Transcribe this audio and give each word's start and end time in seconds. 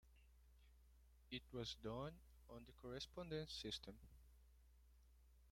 It 1.29 1.43
was 1.51 1.75
done 1.75 2.13
on 2.49 2.65
the 2.65 2.71
correspondence 2.81 3.51
system. 3.53 3.93